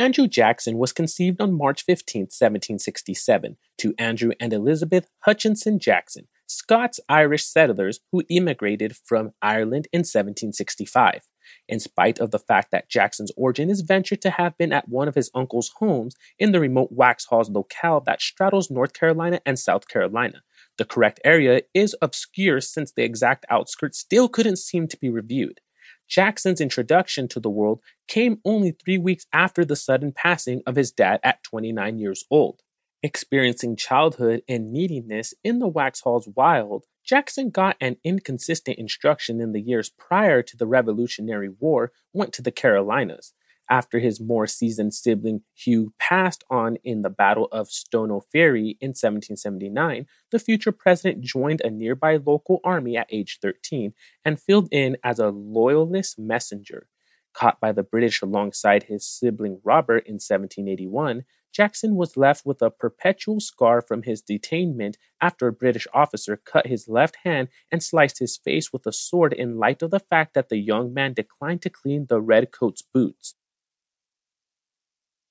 Andrew 0.00 0.26
Jackson 0.26 0.78
was 0.78 0.94
conceived 0.94 1.42
on 1.42 1.58
March 1.58 1.84
15, 1.84 2.22
1767, 2.22 3.58
to 3.76 3.94
Andrew 3.98 4.30
and 4.40 4.50
Elizabeth 4.50 5.06
Hutchinson 5.26 5.78
Jackson, 5.78 6.26
Scots 6.46 7.00
Irish 7.10 7.44
settlers 7.44 8.00
who 8.10 8.22
immigrated 8.30 8.96
from 8.96 9.32
Ireland 9.42 9.88
in 9.92 9.98
1765. 9.98 11.28
In 11.68 11.80
spite 11.80 12.18
of 12.18 12.30
the 12.30 12.38
fact 12.38 12.70
that 12.70 12.88
Jackson's 12.88 13.30
origin 13.36 13.68
is 13.68 13.82
ventured 13.82 14.22
to 14.22 14.30
have 14.30 14.56
been 14.56 14.72
at 14.72 14.88
one 14.88 15.06
of 15.06 15.16
his 15.16 15.30
uncle's 15.34 15.70
homes 15.76 16.14
in 16.38 16.52
the 16.52 16.60
remote 16.60 16.96
Waxhaws 16.96 17.50
locale 17.50 18.00
that 18.06 18.22
straddles 18.22 18.70
North 18.70 18.94
Carolina 18.94 19.42
and 19.44 19.58
South 19.58 19.86
Carolina, 19.86 20.40
the 20.78 20.86
correct 20.86 21.20
area 21.26 21.60
is 21.74 21.94
obscure 22.00 22.62
since 22.62 22.90
the 22.90 23.04
exact 23.04 23.44
outskirts 23.50 23.98
still 23.98 24.30
couldn't 24.30 24.56
seem 24.56 24.88
to 24.88 24.96
be 24.96 25.10
reviewed. 25.10 25.60
Jackson's 26.10 26.60
introduction 26.60 27.28
to 27.28 27.38
the 27.38 27.48
world 27.48 27.80
came 28.08 28.40
only 28.44 28.72
three 28.72 28.98
weeks 28.98 29.26
after 29.32 29.64
the 29.64 29.76
sudden 29.76 30.12
passing 30.12 30.60
of 30.66 30.74
his 30.74 30.90
dad 30.90 31.20
at 31.22 31.44
29 31.44 31.98
years 31.98 32.24
old. 32.30 32.62
Experiencing 33.02 33.76
childhood 33.76 34.42
and 34.48 34.72
neediness 34.72 35.32
in 35.44 35.60
the 35.60 35.70
Waxhaws 35.70 36.26
wild, 36.34 36.84
Jackson 37.04 37.50
got 37.50 37.76
an 37.80 37.96
inconsistent 38.04 38.76
instruction 38.76 39.40
in 39.40 39.52
the 39.52 39.60
years 39.60 39.88
prior 39.88 40.42
to 40.42 40.56
the 40.56 40.66
Revolutionary 40.66 41.48
War, 41.48 41.92
went 42.12 42.32
to 42.34 42.42
the 42.42 42.50
Carolinas 42.50 43.32
after 43.70 44.00
his 44.00 44.20
more 44.20 44.48
seasoned 44.48 44.92
sibling 44.92 45.42
Hugh 45.54 45.94
passed 45.98 46.42
on 46.50 46.76
in 46.82 47.02
the 47.02 47.08
Battle 47.08 47.48
of 47.52 47.70
Stono 47.70 48.20
Ferry 48.20 48.76
in 48.80 48.90
1779, 48.90 50.06
the 50.32 50.38
future 50.40 50.72
president 50.72 51.22
joined 51.22 51.60
a 51.60 51.70
nearby 51.70 52.16
local 52.16 52.60
army 52.64 52.96
at 52.96 53.06
age 53.10 53.38
13 53.40 53.94
and 54.24 54.40
filled 54.40 54.68
in 54.72 54.96
as 55.04 55.20
a 55.20 55.30
loyalist 55.30 56.18
messenger. 56.18 56.88
Caught 57.32 57.60
by 57.60 57.70
the 57.70 57.84
British 57.84 58.20
alongside 58.22 58.84
his 58.84 59.06
sibling 59.06 59.60
Robert 59.62 60.04
in 60.04 60.14
1781, 60.14 61.24
Jackson 61.52 61.96
was 61.96 62.16
left 62.16 62.46
with 62.46 62.62
a 62.62 62.70
perpetual 62.70 63.40
scar 63.40 63.80
from 63.82 64.02
his 64.02 64.22
detainment 64.22 64.94
after 65.20 65.46
a 65.46 65.52
British 65.52 65.86
officer 65.92 66.36
cut 66.36 66.66
his 66.66 66.88
left 66.88 67.18
hand 67.24 67.48
and 67.70 67.82
sliced 67.82 68.18
his 68.18 68.36
face 68.36 68.72
with 68.72 68.86
a 68.86 68.92
sword 68.92 69.32
in 69.32 69.58
light 69.58 69.82
of 69.82 69.90
the 69.90 70.00
fact 70.00 70.34
that 70.34 70.48
the 70.48 70.58
young 70.58 70.92
man 70.92 71.12
declined 71.12 71.62
to 71.62 71.70
clean 71.70 72.06
the 72.08 72.20
redcoat's 72.20 72.82
boots. 72.82 73.34